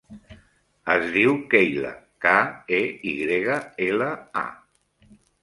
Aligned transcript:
Es 0.93 1.03
diu 1.17 1.35
Keyla: 1.51 1.91
ca, 2.25 2.33
e, 2.79 2.81
i 3.13 3.15
grega, 3.19 3.61
ela, 3.91 4.09
a. 4.45 5.13